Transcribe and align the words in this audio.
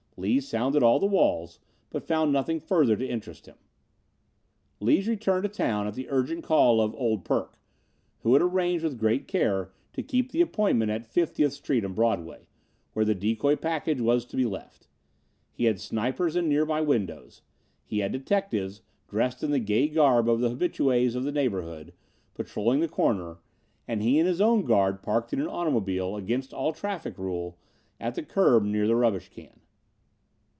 Lees 0.17 0.47
sounded 0.47 0.83
all 0.83 0.99
the 0.99 1.07
walls, 1.07 1.57
but 1.89 2.03
found 2.05 2.31
nothing 2.31 2.59
further 2.59 2.95
to 2.95 3.07
interest 3.09 3.47
him. 3.47 3.55
Lees 4.79 5.07
returned 5.07 5.41
to 5.41 5.49
town 5.49 5.87
at 5.87 5.95
the 5.95 6.05
urgent 6.11 6.43
call 6.43 6.79
of 6.79 6.93
"Old 6.93 7.25
Perk," 7.25 7.57
who 8.19 8.33
had 8.33 8.41
arranged 8.43 8.83
with 8.83 8.99
great 8.99 9.27
care 9.27 9.71
to 9.93 10.03
keep 10.03 10.31
the 10.31 10.41
appointment 10.41 10.91
at 10.91 11.11
50th 11.11 11.53
street 11.53 11.83
and 11.83 11.95
Broadway, 11.95 12.45
where 12.93 13.03
the 13.03 13.15
decoy 13.15 13.55
package 13.55 13.99
was 13.99 14.23
to 14.25 14.35
be 14.37 14.45
left. 14.45 14.87
He 15.51 15.63
had 15.65 15.79
snipers 15.79 16.35
in 16.35 16.47
nearby 16.47 16.81
windows. 16.81 17.41
He 17.83 17.99
had 17.99 18.11
detectives, 18.11 18.83
dressed 19.07 19.41
in 19.43 19.49
the 19.49 19.57
gay 19.59 19.87
garb 19.87 20.29
of 20.29 20.39
the 20.39 20.49
habitues 20.49 21.15
of 21.15 21.23
the 21.23 21.31
neighborhood, 21.31 21.93
patrolling 22.35 22.79
the 22.79 22.87
corner, 22.87 23.37
and 23.87 24.03
he 24.03 24.19
and 24.19 24.27
his 24.27 24.39
own 24.39 24.65
guard 24.65 25.01
parked 25.01 25.33
an 25.33 25.41
automobile, 25.47 26.15
against 26.15 26.53
all 26.53 26.73
traffic 26.73 27.17
rule, 27.17 27.57
at 27.99 28.13
the 28.13 28.21
curb 28.21 28.63
near 28.65 28.85
the 28.85 28.95
rubbish 28.95 29.29
can. 29.29 29.57